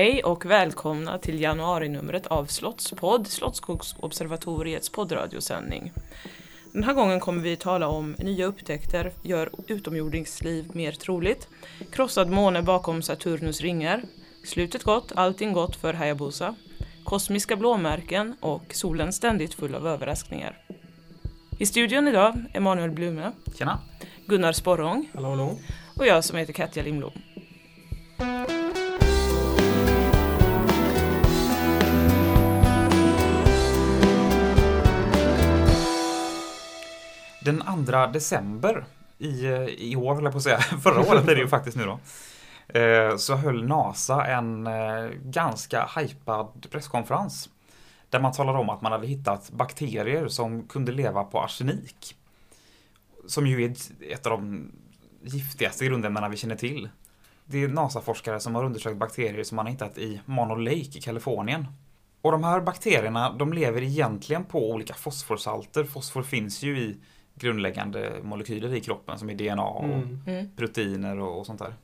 [0.00, 5.92] Hej och välkomna till januarinumret av Slottspodd, Slottsskogsobservatoriets poddradiosändning.
[6.72, 11.48] Den här gången kommer vi tala om nya upptäckter gör utomjordingsliv mer troligt,
[11.92, 14.02] krossad måne bakom Saturnus ringar,
[14.44, 16.54] slutet gott, allting gott för Hayabusa,
[17.04, 20.58] kosmiska blåmärken och solen ständigt full av överraskningar.
[21.58, 23.78] I studion idag Emanuel Blume, Tjena!
[24.26, 25.58] Gunnar Sporrong Hallå, hallå.
[25.96, 27.12] och jag som heter Katja Lindblom.
[37.44, 38.84] Den 2 december
[39.18, 41.76] i, eh, i år, höll jag på att säga, förra året är det ju faktiskt
[41.76, 41.98] nu då.
[42.78, 47.48] eh, Så höll NASA en eh, ganska hypad presskonferens.
[48.10, 52.16] Där man talade om att man hade hittat bakterier som kunde leva på arsenik.
[53.26, 54.72] Som ju är ett- ett av de
[55.22, 56.88] giftigaste grundämnena vi känner till.
[57.44, 61.00] Det är NASA-forskare som har undersökt bakterier som man har hittat i Mono Lake i
[61.02, 61.66] Kalifornien.
[62.22, 65.84] Och de här bakterierna, de lever egentligen på olika fosforsalter.
[65.84, 66.96] Fosfor finns ju i
[67.40, 70.20] grundläggande molekyler i kroppen som är DNA och Mm.
[70.26, 70.50] Mm.
[70.56, 71.74] proteiner och, och sånt där.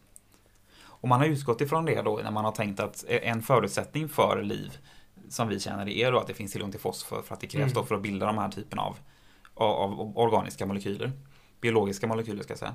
[0.84, 4.42] Och man har utgått ifrån det då när man har tänkt att en förutsättning för
[4.42, 4.78] liv
[5.28, 7.46] som vi känner det är då att det finns tillgång till fosfor för att det
[7.46, 7.74] krävs Mm.
[7.74, 8.96] då för att bilda de här typen av,
[9.54, 11.12] av, av organiska molekyler.
[11.60, 12.74] Biologiska molekyler ska jag säga.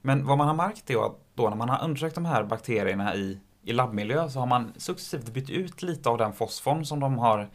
[0.00, 3.14] Men vad man har märkt är att då när man har undersökt de här bakterierna
[3.14, 7.18] i, i labbmiljö så har man successivt bytt ut lite av den fosforn som de
[7.18, 7.50] har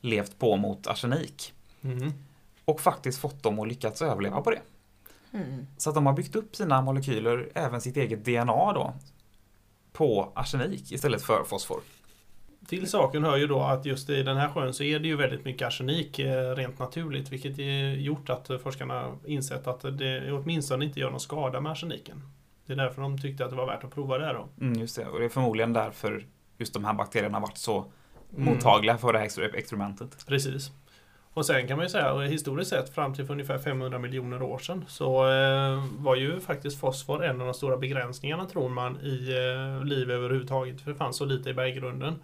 [0.00, 1.52] levt på mot arsenik.
[1.82, 2.12] Mm.
[2.70, 4.60] Och faktiskt fått dem att lyckas överleva på det.
[5.32, 5.66] Mm.
[5.76, 8.94] Så att de har byggt upp sina molekyler, även sitt eget DNA då,
[9.92, 11.80] på arsenik istället för fosfor.
[12.66, 15.16] Till saken hör ju då att just i den här sjön så är det ju
[15.16, 17.32] väldigt mycket arsenik eh, rent naturligt.
[17.32, 22.22] Vilket är gjort att forskarna insett att det åtminstone inte gör någon skada med arseniken.
[22.66, 24.48] Det är därför de tyckte att det var värt att prova det då.
[24.60, 26.26] Mm, just det, och det är förmodligen därför
[26.58, 27.84] just de här bakterierna har varit så
[28.36, 28.44] Mm.
[28.44, 30.26] mottagliga för det här exper- experimentet.
[30.26, 30.70] Precis.
[31.34, 34.58] Och sen kan man ju säga, historiskt sett fram till för ungefär 500 miljoner år
[34.58, 39.30] sedan så eh, var ju faktiskt fosfor en av de stora begränsningarna tror man i
[39.30, 40.80] eh, liv överhuvudtaget.
[40.80, 42.14] För det fanns så lite i berggrunden.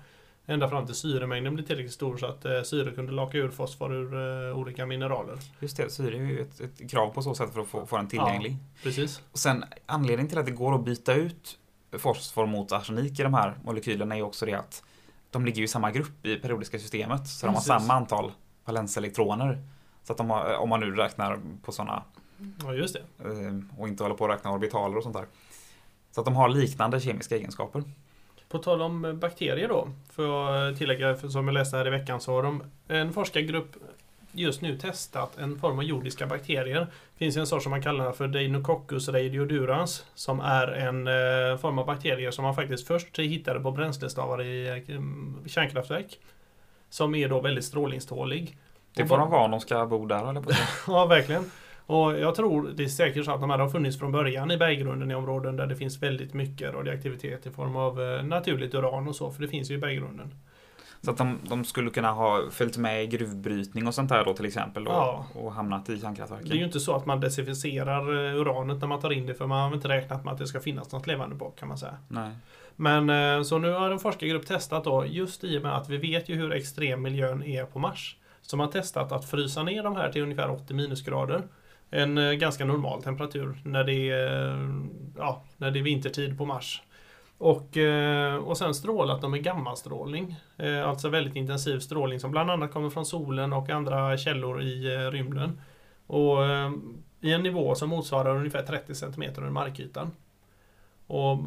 [0.46, 3.94] Ända fram till syremängden blev tillräckligt stor så att eh, syre kunde laka ur fosfor
[3.94, 4.14] ur
[4.48, 5.38] eh, olika mineraler.
[5.60, 7.96] Just det, syre är ju ett, ett krav på så sätt för att få, få
[7.96, 8.56] den tillgänglig.
[8.82, 9.22] Precis.
[9.32, 11.58] Och sen anledningen till att det går att byta ut
[11.98, 14.82] fosfor mot arsenik i de här molekylerna är ju också det att
[15.30, 17.28] de ligger i samma grupp i periodiska systemet.
[17.28, 17.66] Så de har Precis.
[17.66, 18.32] samma antal
[18.66, 19.58] valenselektroner.
[20.04, 22.02] Så att de har, om man nu räknar på sådana
[22.64, 23.24] Ja, just det.
[23.28, 25.26] eh, och inte håller på att räkna orbitaler och sånt där.
[26.10, 27.82] Så att de har liknande kemiska egenskaper.
[28.48, 31.90] På tal om eh, bakterier då, får jag tillägga, för som jag läste här i
[31.90, 33.76] veckan så har de en forskargrupp
[34.32, 36.80] just nu testat en form av jordiska bakterier.
[36.80, 41.78] Det finns en sort som man kallar för Deinococcus radiodurans som är en eh, form
[41.78, 46.18] av bakterier som man faktiskt först hittade på bränslestavar i eh, kärnkraftverk.
[46.96, 48.58] Som är då väldigt strålningstålig.
[48.94, 50.50] Det får de vara om de ska bo där, eller på.
[50.86, 51.50] Ja, verkligen.
[51.86, 54.56] Och jag tror det är säkert så att de här har funnits från början i
[54.56, 59.08] berggrunden i områden där det finns väldigt mycket radioaktivitet i form av eh, naturligt uran
[59.08, 60.34] och så, för det finns ju i berggrunden.
[61.02, 64.34] Så att de, de skulle kunna ha följt med i gruvbrytning och sånt där då
[64.34, 65.26] till exempel och, Ja.
[65.34, 66.48] och hamnat i kärnkraftverken.
[66.48, 69.34] Det är ju inte så att man desinficerar eh, uranet när man tar in det,
[69.34, 71.78] för man har inte räknat med att det ska finnas något levande bak kan man
[71.78, 71.96] säga.
[72.08, 72.30] Nej.
[72.76, 75.96] Men eh, så nu har en forskargrupp testat då, just i och med att vi
[75.96, 78.16] vet ju hur extrem miljön är på Mars.
[78.42, 81.42] Så man har testat att frysa ner de här till ungefär 80 minusgrader.
[81.90, 84.68] En eh, ganska normal temperatur när det är, eh,
[85.16, 86.82] ja, när det är vintertid på Mars.
[87.38, 87.76] Och,
[88.42, 90.36] och sen strålat dem med gammastrålning.
[90.84, 95.60] Alltså väldigt intensiv strålning som bland annat kommer från solen och andra källor i rymden.
[96.06, 96.38] Och
[97.20, 100.10] i en nivå som motsvarar ungefär 30 cm under markytan.
[101.06, 101.38] Och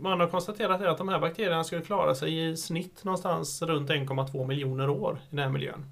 [0.00, 4.46] man har konstaterat att de här bakterierna skulle klara sig i snitt någonstans runt 1,2
[4.46, 5.86] miljoner år i den här miljön.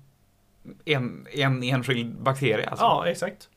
[0.85, 2.85] En, en enskild bakterie alltså?
[2.85, 3.49] Ja, exakt.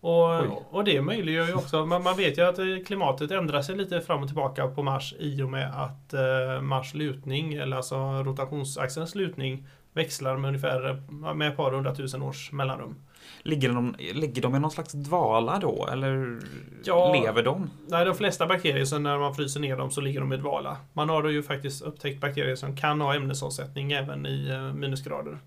[0.00, 0.48] Och, Oj.
[0.70, 4.00] och det möjliggör ju också, man, man vet ju att eh, klimatet ändrar sig lite
[4.00, 9.14] fram och tillbaka på Mars i och med att eh, Mars lutning, eller alltså rotationsaxelns
[9.14, 12.94] lutning, växlar med ungefär eh, med ett par hundratusen års mellanrum.
[13.42, 15.88] Ligger de, ligger de i någon slags dvala då?
[15.92, 16.40] Eller
[16.84, 17.12] Ja.
[17.12, 17.70] lever de?
[17.88, 20.76] Nej, de flesta bakterier, så när man fryser ner dem så ligger de i dvala.
[20.92, 25.38] Man har då ju faktiskt upptäckt bakterier som kan ha ämnesomsättning även i eh, minusgrader.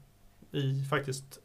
[0.51, 1.39] I faktiskt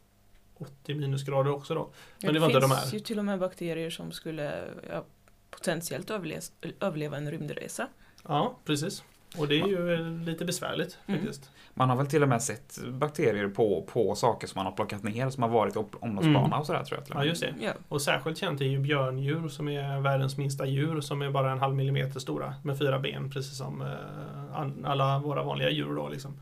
[0.57, 1.89] 80 minusgrader också då.
[2.23, 2.91] Men det var inte de finns här.
[2.93, 5.03] ju till och med bakterier som skulle ja,
[5.49, 6.41] potentiellt överleva,
[6.79, 7.87] överleva en rymdresa.
[8.27, 9.03] Ja, precis.
[9.37, 11.19] Och det är ju eh, lite besvärligt Mm.
[11.19, 11.51] faktiskt.
[11.73, 15.03] Man har väl till och med sett bakterier på, på saker som man har plockat
[15.03, 16.59] ner som har varit i omloppsbana Mm.
[16.59, 17.17] och sådär tror jag.
[17.17, 17.53] Ja, just det.
[17.61, 17.71] Ja.
[17.89, 21.59] Och särskilt känt är ju björndjur som är världens minsta djur som är bara en
[21.59, 26.39] halv millimeter stora med fyra ben precis som eh, alla våra vanliga djur då liksom.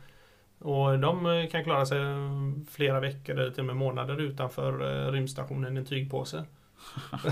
[0.59, 1.99] Och de eh, kan klara sig
[2.71, 4.71] flera veckor eller till och med månader utanför
[5.11, 6.43] rymdstationen i en tygpåse.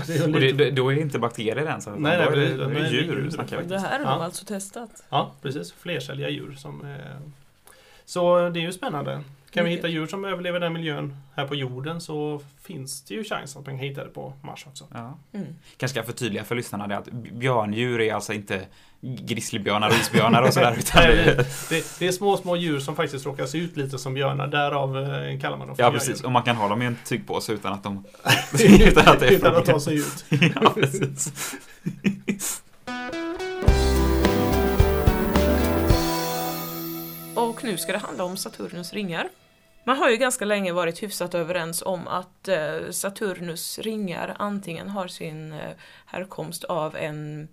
[0.06, 2.18] Det är ju Och det, lite- det, då är det inte bakterier ens, utan Nej,
[2.18, 3.62] nej, då är det, Nej, det är djur djur snackar.
[3.62, 4.18] Det här har Ja.
[4.18, 5.04] de alltså testat.
[5.08, 5.72] Ja, precis.
[5.72, 6.96] Flercelliga djur som eh,
[8.04, 9.22] Så det är ju spännande.
[9.56, 13.24] Kan vi hitta djur som överlever den miljön här på jorden så finns det ju
[13.24, 14.86] chans att man kan hitta det på Mars också.
[14.92, 15.18] Ja.
[15.32, 15.46] Mm.
[15.76, 18.66] Kanske ska förtydliga för lyssnarna det att björndjur är alltså inte
[19.00, 20.74] grizzlybjörnar och isbjörnar och sådär.
[20.78, 21.34] Utan det,
[21.68, 24.46] Det, det är små, små djur som faktiskt råkar se ut lite som björnar.
[24.46, 26.24] Därav eh, kallar man dem för ja, precis.
[26.24, 28.04] Och man kan ha dem i en tygpåse utan att de...
[28.62, 30.24] utan att det är Utan att ta sig ut.
[30.54, 31.32] ja, precis.
[37.34, 39.28] Och nu ska det handla om Saturnus ringar.
[39.86, 45.08] Man har ju ganska länge varit hyfsat överens om att eh, Saturnus ringar antingen har
[45.08, 45.70] sin eh,
[46.06, 47.48] härkomst av en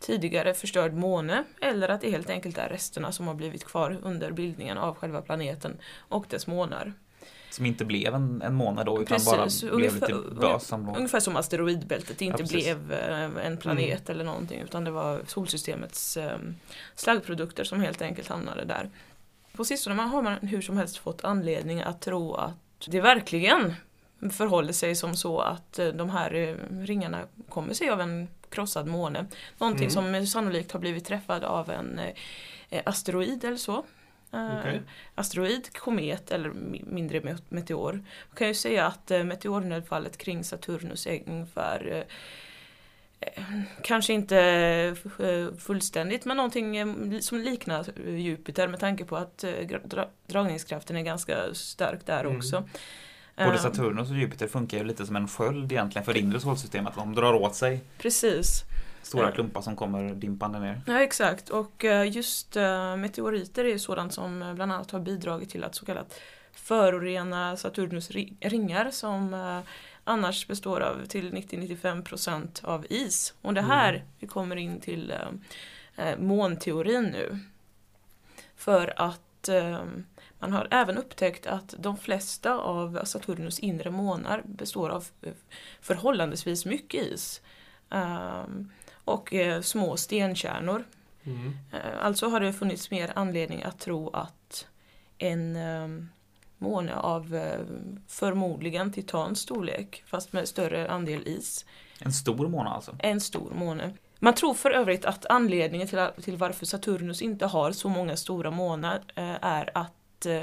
[0.00, 4.30] tidigare förstörd måne eller att det helt enkelt är resterna som har blivit kvar under
[4.30, 6.92] bildningen av själva planeten och dess månar.
[7.50, 10.72] Som inte blev en, en månad då utan Precis, bara blev ungefär- lite bös.
[10.72, 16.18] Ungefär som asteroidbältet inte Ja, blev eh, en planet eller någonting utan det var solsystemets
[16.94, 18.90] slaggprodukter som helt enkelt hamnade där.
[19.60, 22.54] På sistone har man hur som helst fått anledning att tro att
[22.86, 23.74] det verkligen
[24.32, 26.54] förhåller sig som så att eh, de här eh,
[26.84, 29.26] ringarna kommer sig av en krossad måne.
[29.58, 29.90] Någonting Mm.
[29.90, 32.00] som eh, sannolikt har blivit träffad av en
[32.84, 33.84] asteroid eller så.
[34.30, 34.82] Okej.
[35.14, 37.92] Asteroid, komet eller mi- mindre me- meteor.
[37.92, 42.04] Man kan ju säga att meteornedfallet kring Saturnus är ungefär
[43.82, 44.38] Kanske inte
[45.18, 50.08] eh, fullständigt men någonting eh, som liknar eh, Jupiter med tanke på att eh, dra-
[50.26, 52.36] dragningskraften är ganska stark där Mm.
[52.36, 52.68] också.
[53.36, 56.40] Både Eh, Saturnus och Jupiter funkar ju lite som en sköld egentligen för det inre
[56.40, 56.94] solsystemet.
[56.96, 58.62] De drar åt sig Precis.
[59.02, 60.80] stora klumpar som kommer dimpande ner.
[60.86, 65.00] Ja exakt och eh, just eh, meteoriter är ju sådant som eh, bland annat har
[65.00, 66.20] bidragit till att så kallat
[66.52, 69.58] förorena Saturnus ri- ringar som eh,
[70.10, 73.34] annars består av till 90-95% av is.
[73.42, 74.06] Och det här, Mm.
[74.18, 77.38] vi kommer in till eh, eh, månteorin nu.
[78.56, 79.84] För att eh,
[80.38, 85.32] man har även upptäckt att de flesta av Saturnus inre månar består av eh,
[85.80, 87.40] förhållandevis mycket is.
[87.90, 88.70] Ehm,
[89.04, 90.84] och eh, små stenkärnor.
[91.24, 91.56] Mm.
[91.72, 94.66] Eh, alltså har det funnits mer anledning att tro att
[95.18, 95.88] en eh,
[96.60, 97.60] måne av eh,
[98.08, 101.66] förmodligen titans storlek, fast med större andel is,
[102.00, 102.96] En stor måne alltså.
[102.98, 103.92] en stor måne.
[104.22, 108.50] Man tror för övrigt att anledningen till, till varför Saturnus inte har så många stora
[108.50, 110.42] månar eh, är att eh,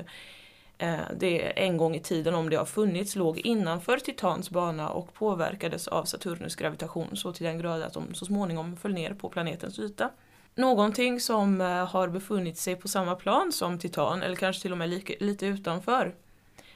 [0.78, 5.14] eh, det en gång i tiden, om det har funnits, låg innanför Titans bana och
[5.14, 9.30] påverkades av Saturnus gravitation så till den grad att de så småningom föll ner på
[9.30, 10.10] planetens yta.
[10.58, 14.78] Någonting som eh, har befunnit sig på samma plan som Titan, eller kanske till och
[14.78, 16.16] med lika, lite utanför,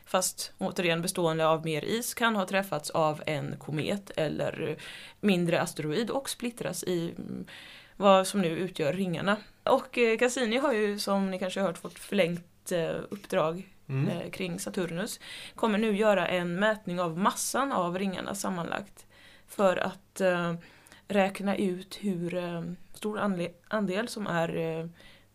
[0.06, 4.78] fast återigen bestående av mer is, kan ha träffats av en komet eller
[5.20, 7.46] mindre asteroid och splittras i mm,
[7.98, 9.38] vad som nu utgör ringarna.
[9.64, 14.32] Och eh, Cassini har ju som ni kanske har hört fått förlängt eh, uppdrag Mm.
[14.32, 15.20] kring Saturnus.
[15.56, 19.06] Kommer nu göra en mätning av massan av ringarna sammanlagt.
[19.48, 20.22] För att
[21.08, 22.36] räkna ut hur
[23.02, 23.20] stor
[23.70, 24.86] andel som är eh,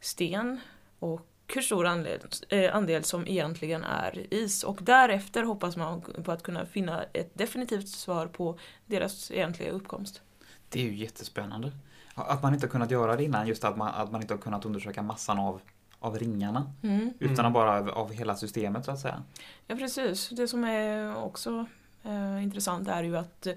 [0.00, 0.61] sten
[0.99, 4.64] och hur stor andel, eh, andel som egentligen är is.
[4.64, 10.23] Och därefter hoppas man på att kunna finna ett definitivt svar på deras egentliga uppkomst.
[10.68, 11.73] Det är ju jättespännande.
[12.14, 14.38] Att man inte har kunnat göra det innan, just att man, att man inte har
[14.38, 15.61] kunnat undersöka massan av,
[15.99, 16.73] av ringarna.
[16.82, 17.12] Mm.
[17.18, 17.52] Utan Mm.
[17.52, 19.23] bara av, av hela systemet så att säga.
[19.66, 20.28] Ja precis.
[20.28, 21.66] Det som är också
[22.04, 23.54] eh, intressant är ju att eh,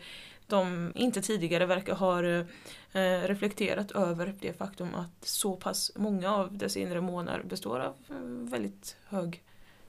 [0.49, 6.57] de inte tidigare verkar ha eh, reflekterat över det faktum att så pass många av
[6.57, 9.43] dess inre månar består av eh, väldigt hög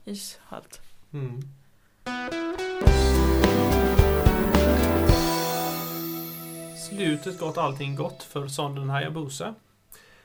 [0.05, 0.81] ishalt.
[1.13, 1.43] Mm.
[6.75, 9.47] slutet gått allting gott för sonden Hayabusa.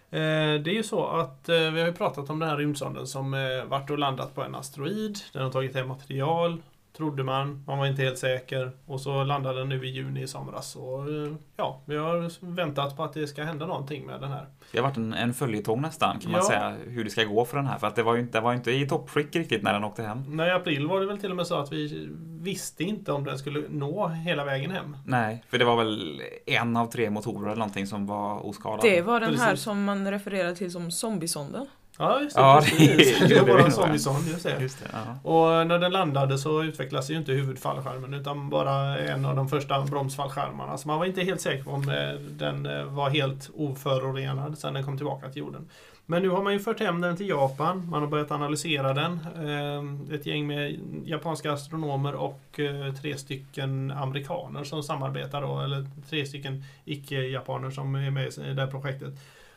[0.10, 0.20] Eh,
[0.62, 3.32] Det är ju så att vi har ju pratat om den här rymdsonden som
[3.68, 5.20] varit och landat på en asteroid.
[5.34, 6.62] Den har tagit hem material,
[6.98, 7.64] trodde man.
[7.68, 8.72] Man var inte helt säker.
[8.86, 10.76] Och så landade den nu i juni i somras.
[10.76, 14.46] Och eh, ja, vi har väntat på att det ska hända någonting med den här.
[14.72, 16.48] Det har varit en, en följetong nästan kan man Ja.
[16.48, 17.78] säga hur det ska gå för den här.
[17.78, 20.04] För att det var ju inte, det var inte i toppskick riktigt när den åkte
[20.04, 20.24] hem.
[20.28, 22.10] Nej, i april var det väl till och med så att vi
[22.42, 24.98] visste inte om den skulle nå hela vägen hem.
[25.06, 28.80] Nej, för det var väl en av tre motorer eller någonting som var oskadad.
[28.82, 29.64] Det var den här Precis.
[29.64, 31.66] som man refererar till som zombiesonden.
[32.00, 32.42] Ja, just det.
[32.42, 33.20] Ja, precis.
[33.20, 33.74] det- det var våran vet jag.
[33.74, 34.62] zombiesond, just det.
[34.62, 35.30] Just det, ja.
[35.32, 39.82] Och när den landade så utvecklades ju inte huvudfallskärmen utan bara en av de första
[39.82, 40.78] bromsfallskärmarna.
[40.78, 44.74] Så man var inte helt säker på om eh, den eh, var helt oförorenad sen
[44.74, 45.70] den kom tillbaka till jorden.
[46.08, 47.90] Men nu har man ju fört hem den till Japan.
[47.90, 49.20] Man har börjat analysera den.
[49.36, 52.60] Eh, Ett gäng med japanska astronomer och
[53.02, 55.60] tre stycken amerikaner som samarbetar då.
[55.62, 59.14] Eller tre stycken icke-japaner som är med i det här projektet.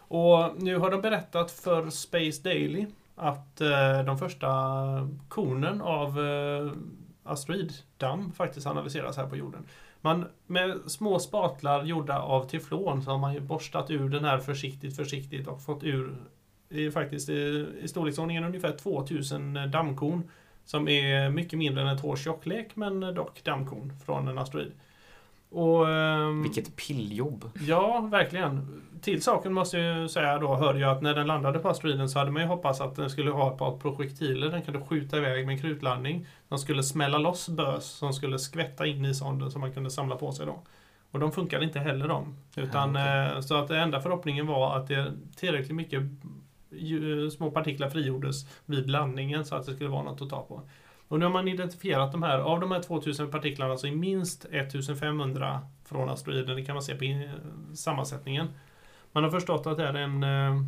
[0.09, 4.49] Och nu har de berättat för Space Daily att eh, de första
[5.29, 6.73] kornen av eh,
[7.25, 9.67] asteroiddamm faktiskt analyseras här på jorden.
[10.00, 14.38] Man, med små spatlar gjorda av teflon så har man ju borstat ur den här
[14.38, 16.17] försiktigt, försiktigt och fått ur
[16.69, 20.31] i, faktiskt i, i storleksordningen ungefär 2000 dammkorn
[20.65, 24.73] som är mycket mindre än ett hårs tjocklek men dock dammkorn från en asteroid.
[25.50, 27.50] Och, ehm, Vilket pilljobb.
[27.61, 28.83] Ja, verkligen.
[29.00, 32.09] Till saken måste jag ju säga då, hörde jag att när den landade på asteroiden
[32.09, 35.17] så hade man ju hoppats att den skulle ha ett par projektiler den kunde skjuta
[35.17, 36.26] iväg med en krutlandning.
[36.49, 40.17] De skulle smälla loss bös som skulle skvätta in i sonden som man kunde samla
[40.17, 40.62] på sig då.
[41.11, 42.37] Och de funkade inte heller de.
[42.57, 46.02] Utan, Ja, eh, Så att den enda förhoppningen var att det tillräckligt mycket
[47.37, 50.62] små partiklar frigjordes vid landningen så att det skulle vara något att ta på.
[51.09, 54.45] Och nu har man identifierat de här, av de här 2000 partiklarna så är minst
[54.45, 57.31] 1500 från asteroiden, det kan man se på in-
[57.75, 58.49] sammansättningen.
[59.12, 60.62] Man har förstått att det är en eh,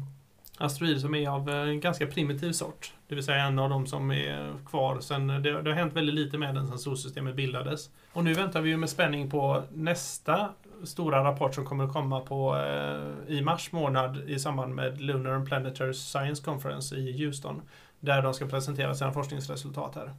[0.58, 2.92] asteroid som är av eh, en ganska primitiv sort.
[3.08, 5.94] Det vill säga en av de som är kvar sen, eh, det, det har hänt
[5.94, 7.90] väldigt lite med den sedan solsystemet bildades.
[8.12, 10.48] Och nu väntar vi ju med spänning på nästa
[10.84, 15.30] stora rapport som kommer att komma på, eh, i mars månad i samband med Lunar
[15.30, 17.62] and Planetary Science Conference i Houston.
[18.00, 20.12] Där de ska presentera sina forskningsresultat här.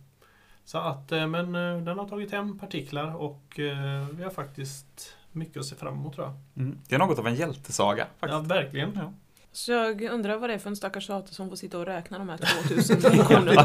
[0.71, 5.15] Så att, eh, men eh, den har tagit hem partiklar och eh, vi har faktiskt
[5.31, 6.63] mycket att se fram emot tror jag.
[6.63, 6.77] Mm.
[6.87, 8.51] Det är något av en hjältesaga Ja, faktiskt.
[8.51, 8.91] verkligen.
[8.95, 9.13] Ja.
[9.51, 12.17] Så jag undrar vad det är för en stackars sate som får sitta och räkna
[12.17, 12.37] de här
[12.67, 13.63] 2000 kronorna.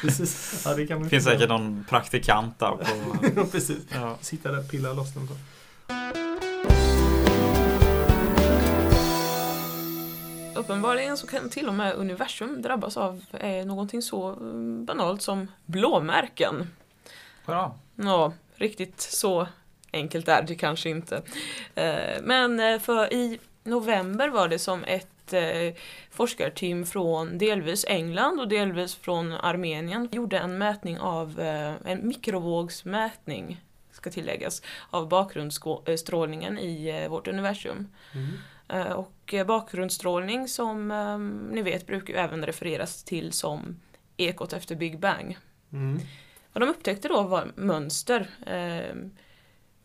[0.00, 0.62] Precis.
[0.66, 3.34] Ja, det kan finns säkert någon praktikant där på...
[3.34, 3.46] på.
[3.50, 3.86] Precis.
[3.94, 4.16] Ja.
[4.20, 5.28] Sitta där och pilla loss dem.
[5.28, 5.34] Så.
[10.58, 15.48] Uppenbarligen så kan till och med universum drabbas av eh, någonting så mm, banalt som
[15.66, 16.70] blåmärken.
[17.44, 17.72] Hurra.
[17.94, 19.46] Ja, riktigt så
[19.92, 21.22] enkelt är det kanske inte.
[21.74, 25.74] Eh, Men eh, för i november var det som ett eh,
[26.10, 31.40] forskarteam från delvis England och delvis från Armenien gjorde en mätning av
[31.84, 33.60] en mikrovågsmätning
[33.98, 37.88] ska tilläggas, av bakgrundsstrålningen i vårt universum.
[38.14, 38.20] Eh,
[38.94, 41.18] Och eh, bakgrundsstrålning som eh,
[41.54, 43.80] ni vet brukar ju även refereras till som
[44.16, 45.38] ekot efter Big Bang.
[45.72, 46.00] Mm.
[46.52, 48.30] Vad de upptäckte då var mönster.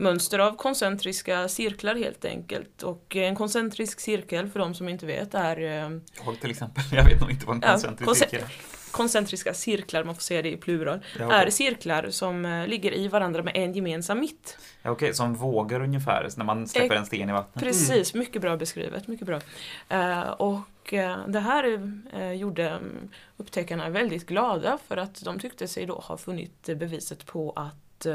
[0.04, 2.84] Mönster av koncentriska cirklar helt enkelt.
[2.84, 6.84] Och en koncentrisk cirkel, för de som inte vet, är eh, Jag till exempel.
[6.92, 8.52] Jag vet nog inte vad en Ja, koncentrisk konce- cirkel är.
[8.92, 13.08] koncentriska cirklar, man får säga det i plural, Ja, är cirklar som eh, ligger i
[13.08, 14.58] varandra med en gemensam mitt.
[14.82, 17.64] Ja, Okej, som vågor ungefär, när man släpper Ex- en sten i vattnet.
[17.64, 19.08] Precis, mycket bra beskrivet.
[19.08, 19.40] Mycket bra.
[19.90, 20.60] Eh, och
[21.28, 21.92] det här
[22.34, 27.54] gjorde mm, upptäckarna väldigt glada för att de tyckte sig då ha funnit beviset på
[27.56, 28.06] att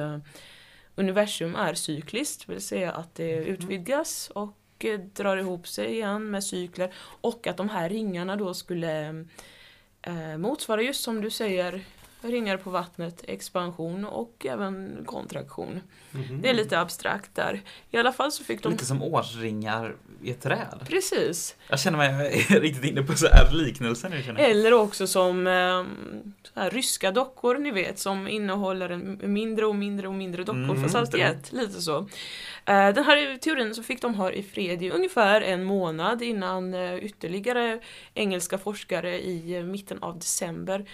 [0.98, 6.30] universum är cykliskt, det vill säga att det utvidgas och eh, drar ihop sig igen
[6.30, 9.24] med cykler och att de här ringarna då skulle
[10.02, 11.84] eh, motsvara just som du säger
[12.20, 15.80] ringar på vattnet, expansion och även kontraktion.
[16.10, 16.42] Mhm.
[16.42, 17.62] Det är lite abstrakt där.
[17.90, 20.78] I alla fall så fick de Lite som årsringar i ett träd.
[20.88, 21.56] Precis.
[21.68, 24.50] Jag känner mig riktigt inne på så här liknelser nu känner jag.
[24.50, 25.84] Eller också som eh,
[26.54, 30.58] så här, ryska dockor, ni vet, som innehåller en mindre och mindre och mindre dockor,
[30.64, 31.52] Mm, fast allt i ett.
[31.52, 31.98] Lite så.
[32.64, 36.74] Eh, den här teorin så fick de ha i fred i ungefär en månad innan
[36.74, 37.80] eh, ytterligare
[38.14, 40.84] engelska forskare i eh, mitten av december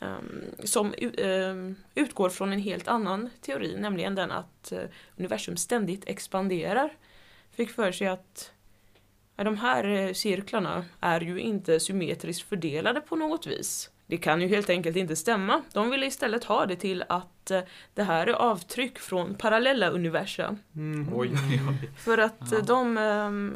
[0.00, 0.16] eh,
[0.64, 4.78] som u- eh, utgår från en helt annan teori, nämligen den att eh,
[5.16, 6.90] universum ständigt expanderar.
[7.56, 8.50] Fick för sig att
[9.44, 13.90] de här eh, cirklarna är ju inte symmetriskt fördelade på något vis.
[14.06, 15.62] Det kan ju helt enkelt inte stämma.
[15.72, 17.60] De ville istället ha det till att eh,
[17.94, 20.56] det här är avtryck från parallella universa.
[20.76, 21.08] Mm.
[21.14, 21.90] Oj, oj, oj.
[21.98, 22.58] För att Ja.
[22.58, 22.98] eh, de,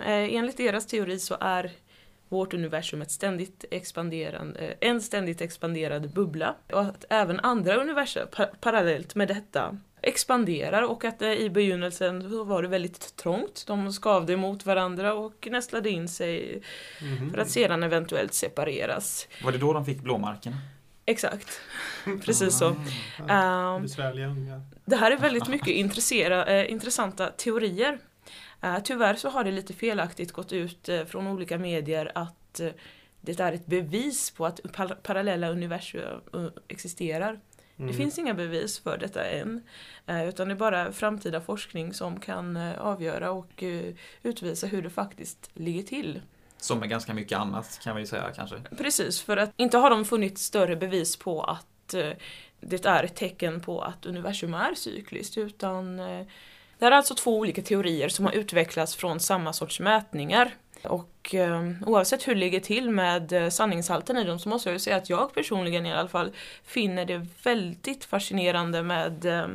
[0.07, 1.71] enligt deras teori så är
[2.29, 6.55] vårt universum ett ständigt expanderande, en ständigt expanderad bubbla.
[6.73, 12.31] Och att även andra universum pa- parallellt med detta expanderar och att eh, i begynnelsen
[12.31, 13.65] så var det väldigt trångt.
[13.67, 16.63] De skavde mot varandra och nästlade in sig
[17.03, 17.31] Mhm.
[17.31, 19.29] för att sedan eventuellt separeras.
[19.45, 20.55] Var det då de fick blåmärken?
[21.07, 21.61] Exakt,
[22.25, 22.77] precis så.
[23.29, 23.87] Ja, Ehm.
[24.85, 25.69] Det här är väldigt mycket
[26.49, 27.99] eh, intressanta teorier.
[28.63, 32.61] Eh, tyvärr så har det lite felaktigt gått ut från olika medier att
[33.21, 36.21] det är ett bevis på att par- parallella universum
[36.69, 37.41] existerar.
[37.81, 37.93] Mm.
[37.93, 39.63] Det finns inga bevis för detta än.
[40.07, 44.83] Eh, utan det är bara framtida forskning som kan eh, avgöra och eh, utvisa hur
[44.83, 46.21] det faktiskt ligger till.
[46.57, 48.57] Som med ganska mycket annat kan vi säga kanske.
[48.79, 51.67] Precis, för att inte har de funnit större bevis på att
[52.61, 57.63] det är ett tecken på att universum är cykliskt utan det är alltså två olika
[57.63, 60.55] teorier som har utvecklats från samma sorts mätningar.
[60.85, 64.75] Och eh, oavsett hur det ligger till med eh, sanningshalten i dem så måste jag
[64.75, 66.33] ju säga att jag personligen i alla fall
[66.65, 69.47] finner det väldigt fascinerande med eh,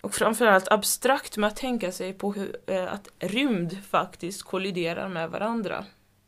[0.00, 5.30] och framförallt abstrakt med att tänka sig på hur, eh, att rymd faktiskt kolliderar med
[5.30, 5.84] varandra.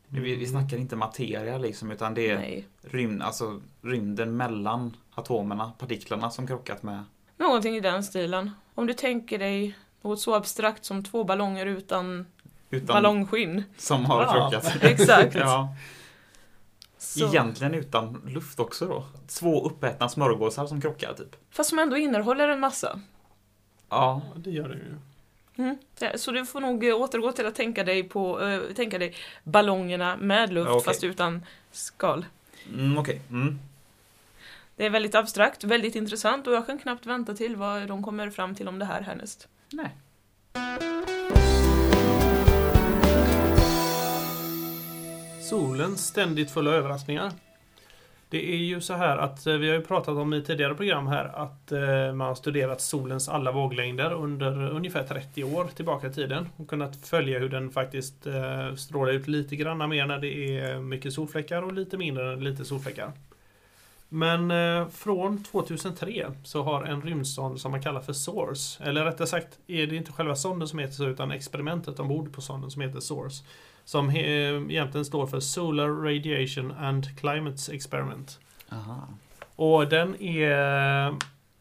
[0.07, 2.67] Vi, vi snackar inte materia liksom utan det är Nej.
[2.81, 7.03] rymd, alltså rymden mellan atomerna, partiklarna som krockat med
[7.37, 8.51] Någonting i den stilen.
[8.75, 12.25] Om du tänker dig något så abstrakt som två ballonger utan,
[12.73, 13.63] utan, ballongskinn.
[13.77, 14.49] som har Ja.
[14.51, 14.75] krockat.
[14.83, 15.35] Exakt.
[15.35, 15.75] ja.
[16.97, 19.05] Så, Egentligen utan luft också då.
[19.27, 21.35] Två uppätna smörgåsar som krockar typ.
[21.51, 22.99] fast som ändå innehåller en massa.
[23.89, 24.95] Ja, det gör det ju.
[25.57, 25.77] Mm.
[26.17, 30.17] Så du får nog eh, återgå till att tänka dig på eh, tänka dig ballongerna
[30.17, 30.85] med luft Ja, okej.
[30.85, 32.25] fast utan skal.
[32.73, 33.21] mm, okej.
[33.29, 33.59] Mm.
[34.75, 38.29] Det är väldigt abstrakt, väldigt intressant och jag kan knappt vänta till vad de kommer
[38.29, 39.47] fram till om det här härnäst.
[39.69, 39.89] Nej.
[45.43, 47.31] Solen ständigt full av överraskningar.
[48.29, 51.07] Det är ju så här att eh, vi har ju pratat om i tidigare program
[51.07, 56.13] här att eh, man har studerat solens alla våglängder under ungefär 30 år tillbaka i
[56.13, 60.57] tiden och kunnat följa hur den faktiskt eh, strålar ut lite grann mer när det
[60.59, 63.11] är mycket solfläckar och lite mindre när det är lite solfläckar.
[64.09, 64.51] Men
[64.91, 69.87] från 2003 så har en rymdsond som man kallar för SOURCE, eller rättare sagt är
[69.87, 73.43] det inte själva sonden som heter så utan experimentet ombord på sonden som heter SOURCE.
[73.85, 78.39] Som he- egentligen står för Solar Radiation and Climate Experiment.
[78.69, 79.07] Aha.
[79.55, 81.15] Och den är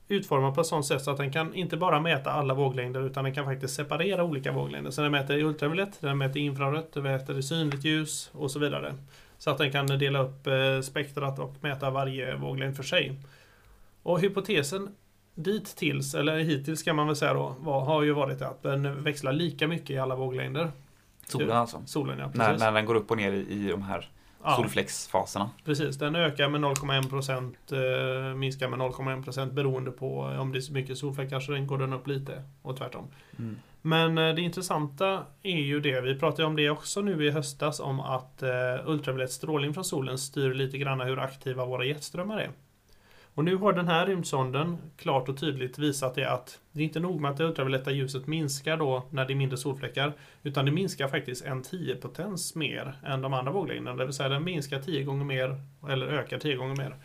[0.08, 3.24] utformad på ett sådant sätt så att den kan inte bara mäta alla våglängder utan
[3.24, 4.90] den kan faktiskt separera olika våglängder.
[4.90, 8.50] Så den mäter i ultraviolett, den mäter i infrarött, den mäter i synligt ljus och
[8.50, 8.94] så vidare.
[9.38, 13.14] Så att den kan dela upp eh, spektrat och mäta varje våglängd för sig.
[14.02, 14.94] Och hypotesen
[15.34, 19.02] dit tills, eller hittills kan man väl säga då, var, har ju varit att den
[19.02, 20.70] växlar lika mycket i alla våglängder.
[21.26, 21.82] Solen alltså.
[21.86, 22.60] Solen ja, När, precis.
[22.60, 24.08] när den går upp och ner i, i de här
[24.44, 24.56] Ja.
[24.56, 25.50] solfläcksfaserna.
[25.64, 30.72] Precis, den ökar med 0,1% eh, minskar med 0,1% beroende på om det är så
[30.72, 33.06] mycket solfläckar så den går den upp lite och tvärtom.
[33.38, 33.56] Mm.
[33.82, 37.80] Men eh, det intressanta är ju det, vi pratade om det också nu i höstas
[37.80, 38.50] om att eh,
[38.86, 42.50] ultraviolett strålning från solen styr lite grann hur aktiva våra jetströmmar är.
[43.34, 47.00] Och nu har den här rymdsonden klart och tydligt visat det att det är inte
[47.00, 50.72] nog med att det ultravioletta ljuset minskar då när det är mindre solfläckar utan det
[50.72, 53.96] minskar faktiskt en 10-potens mer än de andra våglängderna.
[53.96, 56.96] Det vill säga den minskar 10 gånger mer eller ökar 10 gånger mer.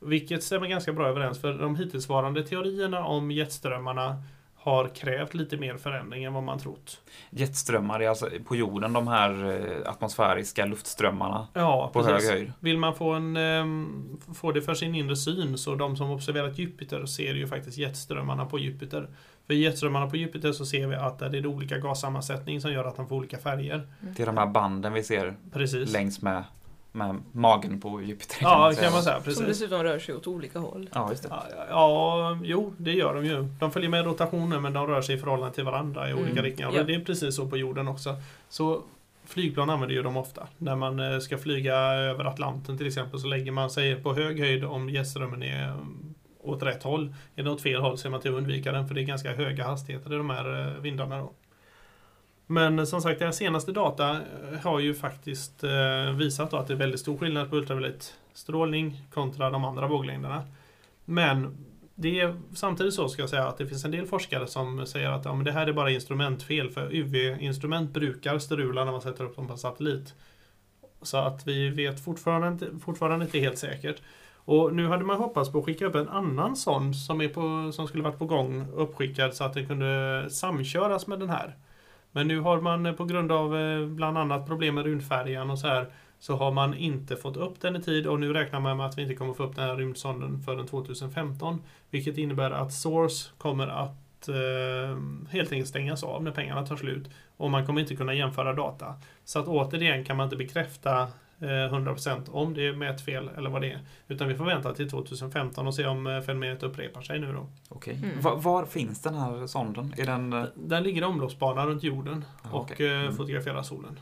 [0.00, 4.22] Vilket stämmer ganska bra överens för de hittillsvarande teorierna om jetströmmarna
[4.64, 7.00] har krävt lite mer förändring än vad man trott.
[7.30, 9.44] Jetströmmar är alltså på jorden de här
[9.84, 12.28] eh, atmosfäriska luftströmmarna Ja, på precis.
[12.30, 12.52] hög höjd.
[12.60, 16.58] Vill man få, en, ehm, få det för sin inre syn så de som observerat
[16.58, 19.08] Jupiter ser ju faktiskt jetströmmarna på Jupiter.
[19.46, 22.84] För i jetströmmarna på Jupiter så ser vi att det är olika gassammansättning som gör
[22.84, 23.88] att de får olika färger.
[24.00, 25.92] Det är de här banden vi ser Precis.
[25.92, 26.44] längs med,
[26.94, 28.36] med magen på Jupiter.
[28.40, 29.14] Ja, kan man säga.
[29.16, 29.46] Som Precis.
[29.46, 30.88] dessutom rör sig åt olika håll.
[30.92, 31.28] Ja, just det.
[31.30, 33.48] Ja, ja, jo, det gör de ju.
[33.60, 36.42] De följer med rotationen men de rör sig i förhållande till varandra i Mm, olika
[36.42, 36.72] riktningar.
[36.74, 36.82] ja.
[36.82, 38.16] Det är precis så på jorden också.
[38.48, 38.82] Så
[39.26, 40.46] flygplan använder ju de ofta.
[40.58, 44.40] När man eh, ska flyga över Atlanten till exempel så lägger man sig på hög
[44.40, 47.14] höjd om jetströmmen är mm, åt rätt håll.
[47.36, 49.32] Är det åt fel håll ser man till att undvika den för det är ganska
[49.34, 51.18] höga hastigheter i de här eh, vindarna.
[51.18, 51.32] Då.
[52.46, 56.74] Men som sagt, den senaste data eh, har ju faktiskt eh, visat då att det
[56.74, 60.42] är väldigt stor skillnad på ultraviolett strålning kontra de andra våglängderna.
[61.04, 61.56] Men
[61.94, 65.08] det är samtidigt så ska jag säga att det finns en del forskare som säger
[65.08, 69.24] att ja, men det här är bara instrumentfel för UV-instrument brukar strula när man sätter
[69.24, 70.14] upp dem på en satellit.
[71.02, 74.02] Så att vi vet fortfarande inte, fortfarande inte helt säkert.
[74.34, 77.72] Och nu hade man hoppats på att skicka upp en annan sån som, är på,
[77.72, 81.54] som skulle varit på gång uppskickad så att den kunde samköras med den här.
[82.14, 85.58] Men nu har man eh, på grund av eh, bland annat problem med rymdfärjan och
[85.58, 85.86] så här
[86.18, 88.98] så har man inte fått upp den i tid och nu räknar man med att
[88.98, 91.62] vi inte kommer få upp den här rymdsonden förrän 2015.
[91.90, 94.98] Vilket innebär att Source kommer att eh,
[95.30, 97.10] helt enkelt stängas av när pengarna tar slut.
[97.36, 98.94] Och man kommer inte kunna jämföra data.
[99.24, 101.08] Så att återigen kan man inte bekräfta
[101.48, 103.80] 100% om det är mätfel eller vad det är.
[104.08, 107.46] Utan vi får vänta till 2015 och se om eh, fenomenet upprepar sig nu då.
[107.68, 107.94] Okej.
[108.04, 108.20] Mm.
[108.20, 109.94] Var, var finns den här sonden?
[109.96, 110.32] Är den...
[110.32, 113.16] eh, Den ligger i omloppsbana runt jorden Ja, och eh, Mm.
[113.16, 113.98] fotograferar solen.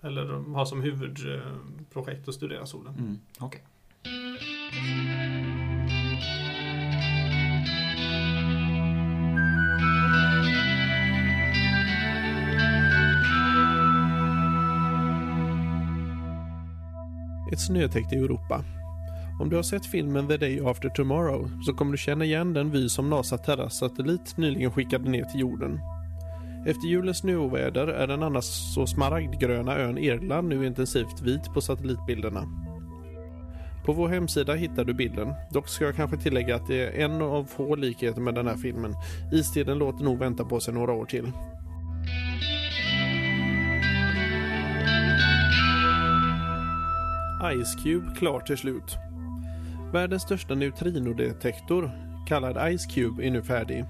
[0.00, 2.94] Eller har som huvudprojekt att studera solen.
[2.98, 3.62] Mm, okej.
[17.52, 18.64] Ett snötäckt Europa.
[19.40, 22.70] Om du har sett filmen The Day After Tomorrow så kommer du känna igen den
[22.70, 25.80] vy som NASA Terra-satellit nyligen skickade ner till jorden.
[26.66, 32.44] Efter julens snöoväder är den annars så smaragdgröna ön Irland nu intensivt vit på satellitbilderna.
[33.84, 35.34] På vår hemsida hittar du bilden.
[35.50, 38.56] Dock ska jag kanske tillägga att det är en av få likheter med den här
[38.56, 38.94] filmen.
[39.32, 41.32] Istiden låter nog vänta på sig några år till.
[47.42, 48.96] Ice Cube klar till slut.
[49.92, 51.90] Världens största neutrinodetektor,
[52.26, 53.84] kallad Ice Cube, är nu färdig.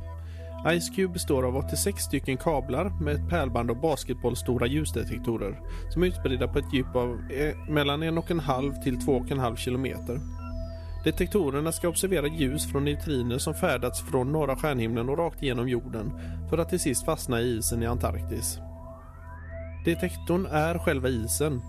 [0.81, 5.61] Ice Cube består av 86 stycken kablar med ett pärlband av basketbollstora ljusdetektorer
[5.91, 10.21] som är utspridda på ett djup av eh, mellan 1,5 till 2,5 kilometer.
[11.05, 16.13] Detektorerna ska observera ljus från neutriner som färdats från norra stjärnhimlen och rakt genom jorden
[16.51, 18.59] för att till sist fastna i isen i Antarktis.
[19.85, 21.63] Detektorn är själva isen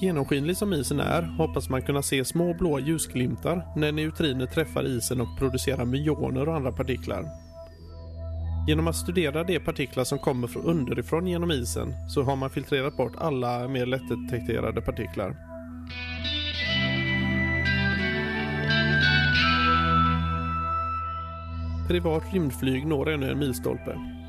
[0.00, 5.20] Genomskinlig som isen är hoppas man kunna se små blåa ljusglimtar när neutriner träffar isen
[5.20, 7.24] och producerar myoner och andra partiklar.
[8.68, 12.96] Genom att studera de partiklar som kommer från underifrån genom isen så har man filtrerat
[12.96, 15.36] bort alla mer lättdetekterade partiklar.
[21.88, 24.19] Privat rymdflyg når ännu en milstolpe.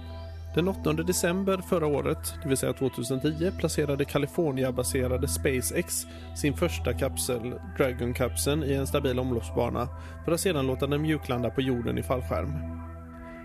[0.53, 7.53] Den 8 december förra året, det vill säga 2010, placerade California-baserade SpaceX sin första kapsel,
[7.77, 9.87] Dragon-kapseln, i en stabil omloppsbana
[10.25, 12.53] för att sedan låta den mjuklanda på jorden i fallskärm.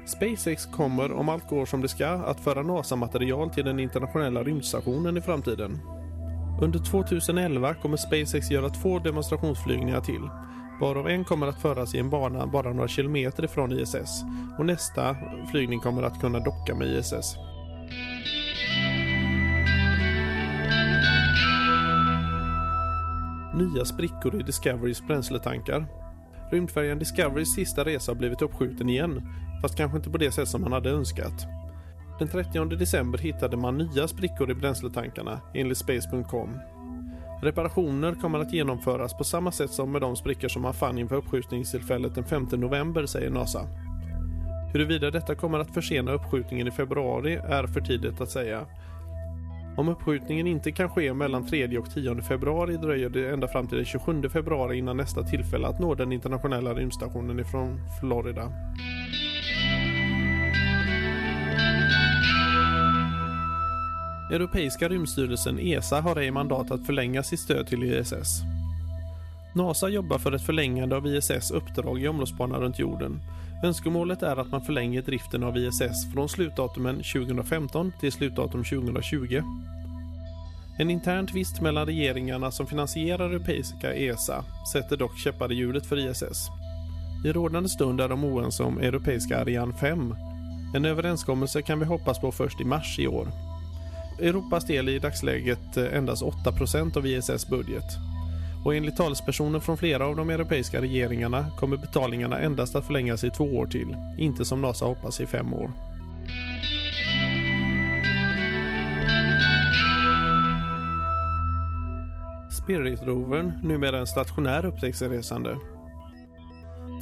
[0.06, 5.16] SpaceX kommer, om allt går som det ska, att föra NASA-material till den internationella rymdstationen
[5.16, 5.78] i framtiden.
[6.60, 10.28] Under 2011 kommer SpaceX göra två demonstrationsflygningar till,
[10.80, 14.24] varav en kommer att föras i en bana bara några kilometer ifrån ISS
[14.58, 15.16] och nästa
[15.50, 17.36] flygning kommer att kunna docka med ISS.
[23.54, 25.86] Nya sprickor i Discoverys bränsletankar.
[26.50, 29.28] Rymdfärjan Discoverys sista resa har blivit uppskjuten igen,
[29.62, 31.46] fast kanske inte på det sätt som man hade önskat.
[32.18, 36.58] Den 30 december hittade man nya sprickor i bränsletankarna, enligt Space.com.
[37.40, 41.16] Reparationer kommer att genomföras på samma sätt som med de sprickor som man fann inför
[41.16, 43.66] uppskjutningstillfället den 5 november, säger NASA.
[44.72, 48.66] Huruvida detta kommer att försena uppskjutningen i februari är för tidigt att säga.
[49.76, 53.76] Om uppskjutningen inte kan ske mellan 3 och 10 februari dröjer det ända fram till
[53.76, 58.52] den 27 februari innan nästa tillfälle att nå den internationella rymdstationen ifrån Florida.
[64.30, 68.42] Europeiska rymdstyrelsen ESA har ej mandat att förlänga sitt stöd till ISS.
[69.54, 73.20] NASA jobbar för ett förlängande av ISS uppdrag i omloppsbana runt jorden.
[73.64, 79.42] Önskemålet är att man förlänger driften av ISS från slutdatumen 2015 till slutdatum 2020.
[80.78, 86.10] En intern tvist mellan regeringarna som finansierar europeiska ESA sätter dock käppar i hjulet för
[86.10, 86.48] ISS.
[87.24, 90.14] I rådande stund är de oense om europeiska Ariane 5.
[90.74, 93.45] En överenskommelse kan vi hoppas på först i mars i år.
[94.20, 97.84] Europas del är i dagsläget eh, endast 8% av ISS budget.
[98.64, 103.30] Och enligt talespersoner från flera av de europeiska regeringarna kommer betalningarna endast att förlängas i
[103.30, 105.70] två år till, inte som NASA hoppas i fem år.
[112.64, 115.56] Spirit-rovern, numera en stationär upptäcktsresande.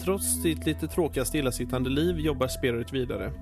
[0.05, 3.33] Trots sitt lite tråkiga stillasittande liv jobbar Spirit vidare.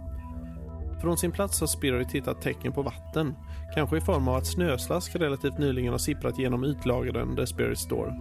[1.00, 3.34] Från sin plats har Spirit hittat tecken på vatten,
[3.74, 8.14] kanske i form av att snöslask relativt nyligen har sipprat genom ytlagren där Spirit står.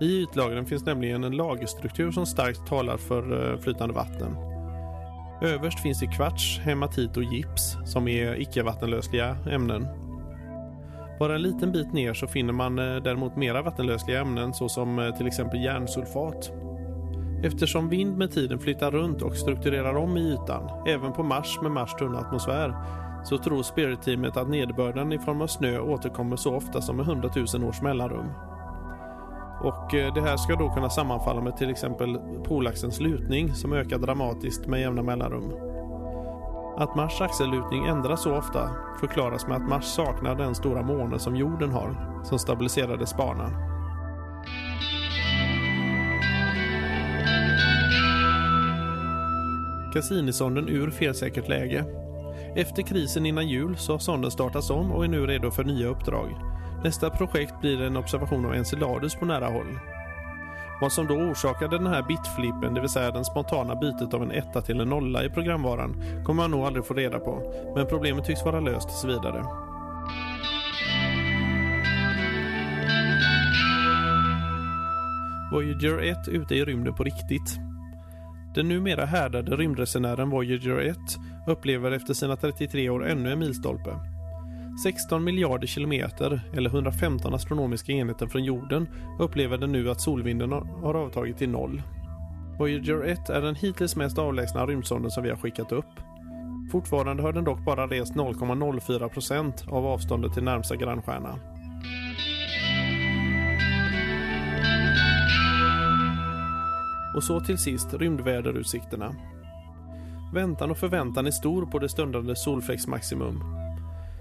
[0.00, 4.36] I ytlagren finns nämligen en lagerstruktur som starkt talar för eh, flytande vatten.
[5.42, 9.86] Överst finns det kvarts, hematit och gips som är icke-vattenlösliga ämnen.
[11.18, 15.16] Bara en liten bit ner så finner man eh, däremot mera vattenlösliga ämnen såsom eh,
[15.16, 16.52] till exempel järnsulfat.
[17.42, 21.70] Eftersom vind med tiden flyttar runt och strukturerar om i ytan, även på Mars med
[21.70, 22.74] Mars tunna atmosfär,
[23.24, 27.30] så tror Spirit-teamet att nederbörden i form av snö återkommer så ofta som med 100
[27.54, 28.26] 000 års mellanrum.
[29.60, 33.98] Och eh, det här ska då kunna sammanfalla med till exempel polaxens lutning som ökar
[33.98, 35.52] dramatiskt med jämna mellanrum.
[36.76, 41.36] Att Mars axellutning ändras så ofta förklaras med att Mars saknar den stora måne som
[41.36, 43.50] jorden har, som stabiliserar dess bana.
[49.92, 52.03] Cassinisonden ur felsäkert läge.
[52.56, 55.86] Efter krisen innan jul så har sonden startats om och är nu redo för nya
[55.86, 56.34] uppdrag.
[56.84, 59.78] Nästa projekt blir en observation av Enceladus på nära håll.
[60.80, 64.30] Vad som då orsakade den här bitflippen, det vill säga den spontana bytet av en
[64.30, 68.24] etta till en nolla i programvaran, kommer man nog aldrig få reda på, men problemet
[68.24, 69.44] tycks vara löst tills vidare.
[75.52, 77.58] Voyager 1 ute i rymden på riktigt.
[78.54, 80.96] Den numera härdade rymdresenären Voyager 1
[81.46, 83.90] upplever efter sina 33 år ännu en milstolpe.
[84.84, 90.94] 16 miljarder kilometer, eller 115 astronomiska enheter från jorden, upplever den nu att solvinden har
[90.94, 91.82] avtagit till noll.
[92.58, 96.00] Voyager 1 är den hittills mest avlägsna rymdsonden som vi har skickat upp.
[96.72, 101.38] Fortfarande har den dock bara rest 0,04 procent av avståndet till närmsta grannstjärna.
[107.16, 109.14] Och så till sist rymdväderutsikterna.
[110.34, 113.40] Väntan och förväntan är stor på det stundande solfläcksmaximum.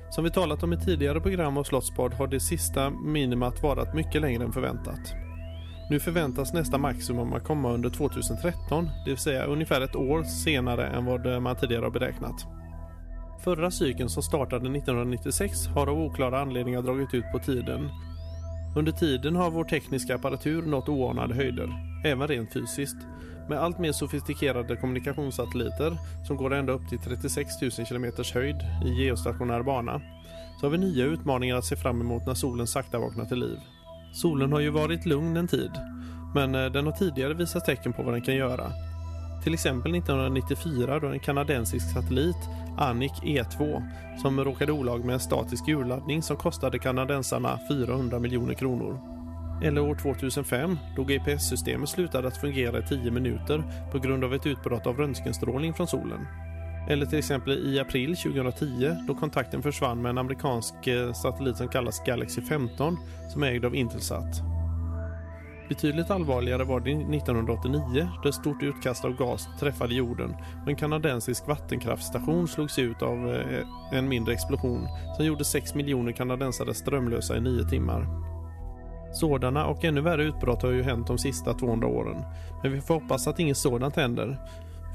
[0.10, 4.21] Som vi talat om i tidigare program av Slottsbad har det sista minimat varit mycket
[4.21, 5.13] längre än förväntat.
[5.89, 10.88] Nu förväntas nästa maximum att komma under 2013, det vill säga ungefär ett år senare
[10.88, 12.45] än vad man tidigare har beräknat.
[13.43, 17.89] Förra cykeln som startade 1996 har av oklara anledningar dragit ut på tiden.
[18.76, 21.70] Under tiden har vår tekniska apparatur nått oanade höjder,
[22.06, 22.98] även rent fysiskt.
[23.50, 28.56] Med allt mer sofistikerade kommunikationssatelliter som går ända upp till 36 000 km höjd
[28.86, 30.02] i geostationär bana
[30.60, 33.58] så har vi nya utmaningar att se fram emot när solen sakta vaknar till liv.
[34.14, 35.72] Solen har ju varit lugn en tid,
[36.36, 38.72] men eh, den har tidigare visat tecken på vad den kan göra.
[39.44, 43.84] Till exempel 1994 då en kanadensisk satellit, Annik E2,
[44.22, 49.00] som råkade olag med en statisk urladdning som kostade kanadensarna 400 miljoner kronor.
[49.64, 54.46] Eller år 2005 då GPS-systemet slutade att fungera i 10 minuter på grund av ett
[54.46, 56.28] utbrott av röntgenstrålning från solen.
[56.90, 61.68] Eller till exempel i april 2010 då kontakten försvann med en amerikansk eh, satellit som
[61.68, 62.98] kallas Galaxy 15
[63.30, 64.53] som är ägd av Intelsat.
[65.69, 70.76] Betydligt allvarligare var det 1989 då ett stort utkast av gas träffade jorden och en
[70.76, 77.38] kanadensisk vattenkraftstation slogs ut av eh, en mindre explosion som gjorde 6 miljoner kanadensare strömlösa
[77.38, 78.08] i 9 timmar.
[79.13, 82.23] Sådana och ännu värre utbrott har ju hänt de sista 200 åren.
[82.63, 84.38] Men vi får hoppas att inget sådant händer.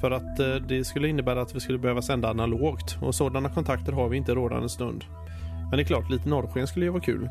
[0.01, 3.93] För att eh, det skulle innebära att vi skulle behöva sända analogt och sådana kontakter
[3.93, 5.05] har vi inte i rådande stund.
[5.71, 7.29] Men det är klart, lite norrsken skulle ju vara kul.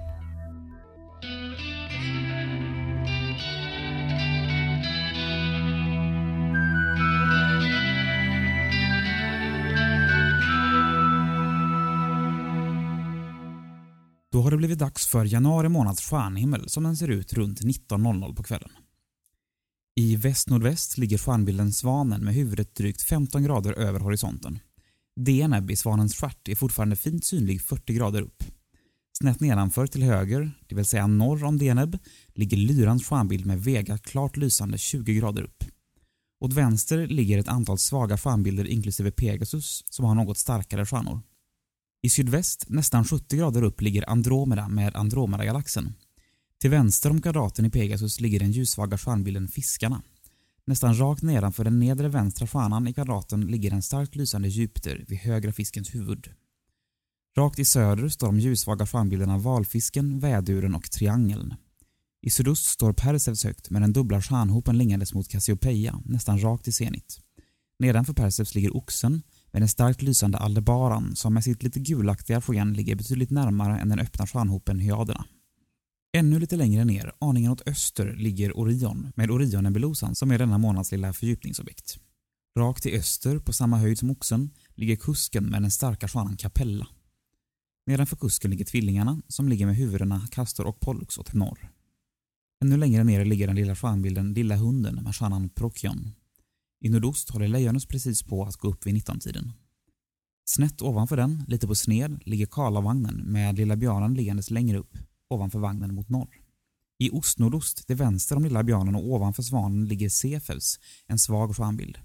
[14.58, 18.70] Det blivit dags för januari månads stjärnhimmel som den ser ut runt 19.00 på kvällen.
[19.96, 24.60] I väst-nordväst ligger stjärnbilden Svanen med huvudet drygt 15 grader över horisonten.
[25.16, 28.44] Deneb i Svanens stjärt är fortfarande fint synlig 40 grader upp.
[29.18, 33.98] Snett nedanför till höger, det vill säga norr om Deneb, ligger Lyrans stjärnbild med Vega
[33.98, 35.64] klart lysande 20 grader upp.
[36.40, 41.22] Åt vänster ligger ett antal svaga stjärnbilder inklusive Pegasus som har något starkare stjärnor.
[42.08, 45.94] I sydväst, nästan 70 grader upp, ligger Andromeda med Andromedagalaxen.
[46.62, 50.02] Till vänster om kvadraten i Pegasus ligger den ljussvaga stjärnbilden Fiskarna.
[50.66, 55.18] Nästan rakt nedanför den nedre vänstra stjärnan i kvadraten ligger den starkt lysande Jupiter vid
[55.18, 56.28] högra fiskens huvud.
[57.38, 61.56] Rakt i söder står de ljussvaga stjärnbilderna Valfisken, Väduren och Triangeln.
[62.22, 66.72] I sydost står Perseus högt med den dubbla stjärnhopen liggandes mot Cassiopeia, nästan rakt i
[66.72, 67.20] zenit.
[67.80, 72.74] Nedanför Perseus ligger Oxen med den starkt lysande Aldebaran som med sitt lite gulaktiga sken
[72.74, 75.26] ligger betydligt närmare än den öppna stjärnhopen Hyaderna.
[76.18, 80.92] Ännu lite längre ner, aningen åt öster, ligger Orion med Orionnebulosan som är denna månads
[80.92, 81.98] lilla fördjupningsobjekt.
[82.60, 86.88] Rakt till öster, på samma höjd som Oxen, ligger Kusken med den starka stjärnan Capella.
[87.86, 91.72] Nedanför Kusken ligger Tvillingarna som ligger med huvudena Castor och Pollux åt norr.
[92.64, 96.12] Ännu längre ner ligger den lilla stjärnbilden Lilla hunden med stjärnan Procyon.
[96.80, 99.54] I nordost håller Lejonus precis på att gå upp vid 19-tiden.
[100.46, 104.98] Snett ovanför den, lite på sned, ligger Karlavagnen med Lilla björnen liggandes längre upp,
[105.30, 106.42] ovanför vagnen mot norr.
[107.00, 111.98] I ostnordost, till vänster om Lilla björnen och ovanför svanen ligger Cefeus, en svag stjärnbild.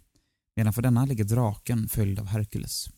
[0.57, 2.89] Nedanför denna ligger draken följd av Herkules.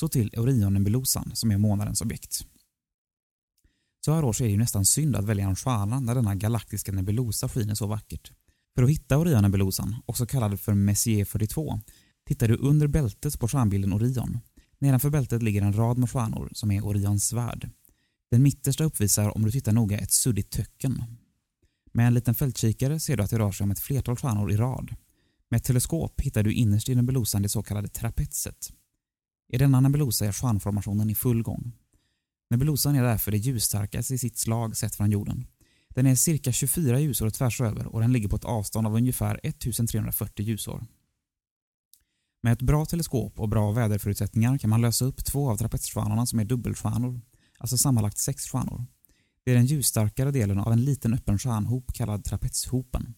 [0.00, 2.46] Så till Orionnebulosan som är månadens objekt.
[4.04, 6.92] Så här års är det ju nästan synd att välja en stjärna när denna galaktiska
[6.92, 8.32] nebulosa skiner så vackert.
[8.76, 11.80] För att hitta Orionnebulosan, också kallad för Messier 42,
[12.26, 14.38] tittar du under bältet på stjärnbilden Orion.
[14.78, 17.70] Nedanför bältet ligger en rad med stjärnor som är Orions svärd.
[18.30, 21.04] Den mittersta uppvisar, om du tittar noga, ett suddigt töcken.
[21.92, 24.56] Med en liten fältkikare ser du att det rör sig om ett flertal stjärnor i
[24.56, 24.94] rad.
[25.50, 28.72] Med ett teleskop hittar du innerst i nebulosan det så kallade trapetset.
[29.52, 31.72] I denna nebulosa är stjärnformationen i full gång.
[32.50, 35.46] Nebulosan är därför det ljusstarkaste i sitt slag sett från jorden.
[35.96, 39.40] Den är cirka 24 ljusår tvärs över och den ligger på ett avstånd av ungefär
[39.42, 40.86] 1340 ljusår.
[42.42, 46.38] Med ett bra teleskop och bra väderförutsättningar kan man lösa upp två av trapetsstjärnorna som
[46.38, 47.20] är dubbelstjärnor,
[47.58, 48.86] alltså sammanlagt sex stjärnor.
[49.44, 53.14] Det är den ljusstarkare delen av en liten öppen stjärnhop kallad trapetshopen.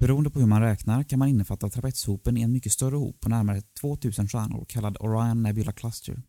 [0.00, 3.28] Beroende på hur man räknar kan man innefatta trapetshopen i en mycket större hop på
[3.28, 6.22] närmare 2000 stjärnor kallad Orion Nebula Cluster.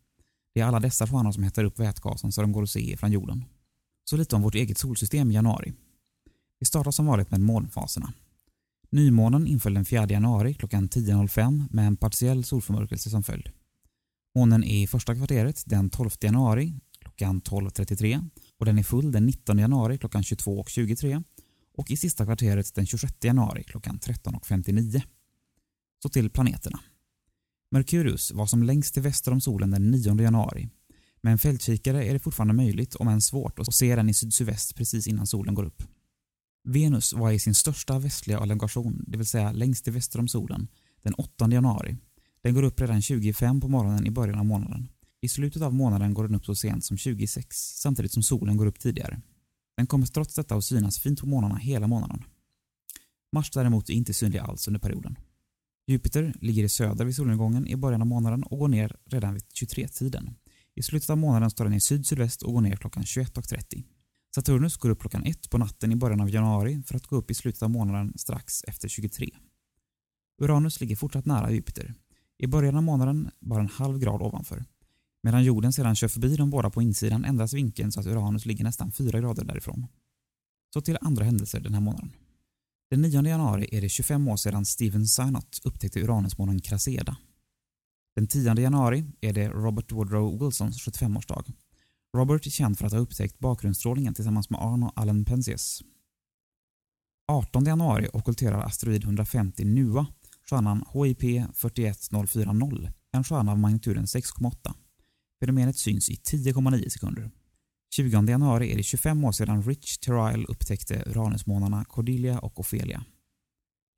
[0.54, 3.12] Det är alla dessa stjärnor som hettar upp vätgasen så de går att se från
[3.12, 3.44] jorden.
[4.10, 5.72] Så lite om vårt eget solsystem i januari.
[6.58, 8.12] Vi startar som vanligt med månfaserna.
[8.90, 13.50] Nymånen inföll den 4 januari klockan 10.05 med en partiell solförmörkelse som följd.
[14.34, 19.26] Månen är i första kvarteret den 12 januari klockan 12.33 och den är full den
[19.26, 21.24] 19 januari klockan 22.23
[21.76, 25.02] och i sista kvarteret den 26 januari klockan 13.59.
[26.02, 26.80] Så till planeterna.
[27.70, 30.68] Merkurius var som längst till väster om solen den 9 januari.
[31.26, 34.74] Med en fältkikare är det fortfarande möjligt, om än svårt, att se den i sydsydväst
[34.74, 35.82] precis innan solen går upp.
[36.64, 40.68] Venus var i sin största västliga elongation, det vill säga längst till väster om solen,
[41.02, 41.96] den 8 januari.
[42.42, 44.88] Den går upp redan 25 på morgonen i början av månaden.
[45.20, 48.66] I slutet av månaden går den upp så sent som 26, samtidigt som solen går
[48.66, 49.20] upp tidigare.
[49.76, 52.24] Den kommer trots detta att synas fint på månaderna hela månaden.
[53.32, 55.18] Mars däremot är inte synlig alls under perioden.
[55.86, 59.44] Jupiter ligger i söder vid solnedgången i början av månaden och går ner redan vid
[59.54, 60.34] 23-tiden.
[60.76, 63.84] I slutet av månaden står den i syd-sydväst och går ner klockan 21.30.
[64.34, 67.30] Saturnus går upp klockan 1 på natten i början av januari för att gå upp
[67.30, 69.30] i slutet av månaden strax efter 23.
[70.42, 71.94] Uranus ligger fortsatt nära Jupiter.
[72.38, 74.64] I början av månaden bara en halv grad ovanför.
[75.22, 78.64] Medan jorden sedan kör förbi de båda på insidan ändras vinkeln så att Uranus ligger
[78.64, 79.86] nästan 4 grader därifrån.
[80.72, 82.12] Så till andra händelser den här månaden.
[82.90, 87.16] Den 9 januari är det 25 år sedan Steven Synott upptäckte Uranusmånen Kraseda.
[88.16, 91.52] Den 10 januari är det Robert Woodrow Wilsons 75-årsdag.
[92.16, 95.82] Robert är känd för att ha upptäckt bakgrundsstrålningen tillsammans med Arno Allen Penzias.
[97.28, 100.06] 18 januari ockulterar asteroid 150 NUA
[100.50, 101.22] stjärnan HIP
[101.54, 104.74] 41040, en stjärna av magnituden 6,8.
[105.40, 107.30] Fenomenet syns i 10,9 sekunder.
[107.96, 113.04] 20 januari är det 25 år sedan Rich Terrile upptäckte Uranusmånarna Cordelia och Ophelia.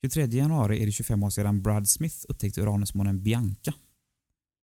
[0.03, 3.75] 23 januari är det 25 år sedan Brad Smith upptäckte Uranusmånen Bianca.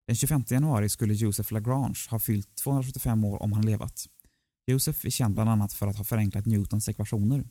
[0.07, 4.05] Den 25 januari skulle Joseph Lagrange ha fyllt 275 år om han levat.
[4.67, 7.47] Joseph är känd bland annat för att ha förenklat Newtons ekvationer.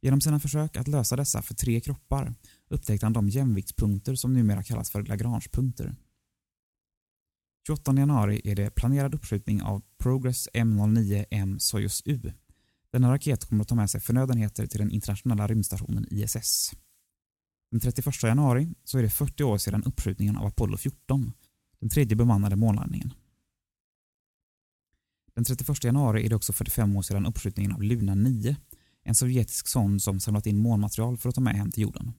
[0.00, 2.34] Genom sina försök att lösa dessa för tre kroppar
[2.68, 5.96] upptäckte han de jämviktspunkter som numera kallas för Lagrangepunkter.
[7.66, 12.32] 28 januari är det planerad uppskjutning av Progress M09M Soyuz U.
[12.92, 16.72] Denna raket kommer att ta med sig förnödenheter till den internationella rymdstationen ISS.
[17.70, 21.32] Den 31 januari så är det 40 år sedan uppskjutningen av Apollo 14,
[21.80, 23.14] den tredje bemannade månlandningen.
[25.34, 28.56] Den 31 januari är det också 45 år sedan uppskjutningen av Luna 9,
[29.02, 32.12] en sovjetisk sond som samlat in månmaterial för att ta med hem till jorden.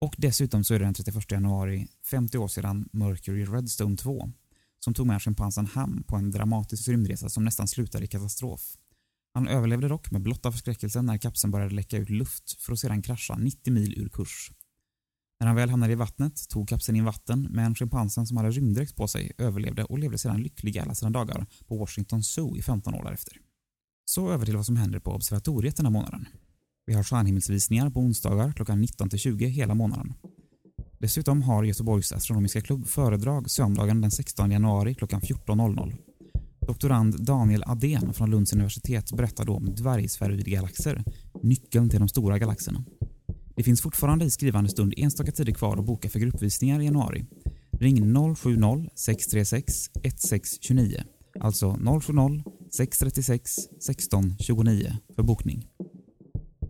[0.00, 4.32] Och dessutom så är det den 31 januari 50 år sedan Mercury Redstone 2
[4.80, 8.76] som tog med schimpansen Ham på en dramatisk rymdresa som nästan slutade i katastrof.
[9.34, 13.02] Han överlevde dock med blotta förskräckelsen när kapseln började läcka ut luft för att sedan
[13.02, 14.50] krascha 90 mil ur kurs.
[15.40, 18.96] När han väl hamnade i vattnet tog kapseln in vatten men schimpansen som hade rymddräkt
[18.96, 22.94] på sig överlevde och levde sedan lycklig alla sina dagar på Washington Zoo i 15
[22.94, 23.36] år därefter.
[24.04, 26.26] Så över till vad som händer på observatoriet den här månaden.
[26.86, 30.14] Vi har stjärnhimmelsvisningar på onsdagar klockan 19-20 hela månaden.
[30.98, 35.96] Dessutom har Göteborgs astronomiska klubb föredrag söndagen den 16 januari klockan 14.00.
[36.66, 41.04] Doktorand Daniel Adén från Lunds universitet berättar då om dvärgsfäroidgalaxer,
[41.42, 42.84] nyckeln till de stora galaxerna.
[43.58, 47.24] Det finns fortfarande i skrivande stund enstaka tider kvar att boka för gruppvisningar i januari.
[47.80, 49.62] Ring 070-636
[50.02, 51.02] 1629,
[51.40, 55.66] alltså 070-636 1629 för bokning.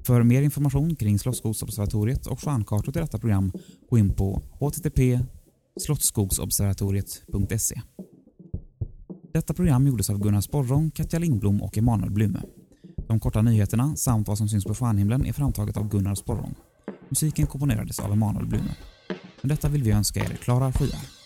[0.06, 3.52] För mer information kring Slottsskogsobservatoriet och stjärnkartor till detta program
[3.90, 5.20] gå in på http
[5.80, 7.80] slottsskogsobservatoriet.se.
[9.32, 12.42] Detta program gjordes av Gunnar Sporrong, Katja Lindblom och Emanuel Blume.
[13.08, 16.54] De korta nyheterna samt vad som syns på stjärnhimlen är framtaget av Gunnar Sporrong.
[17.08, 18.74] Musiken komponerades av Emanuel Blume.
[19.40, 21.17] Med detta vill vi önska er Klara Skyar.